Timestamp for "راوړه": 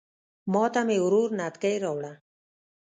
1.83-2.13